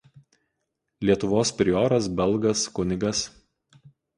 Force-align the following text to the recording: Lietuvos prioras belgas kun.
Lietuvos 1.09 1.51
prioras 1.61 2.09
belgas 2.23 2.67
kun. 2.79 2.99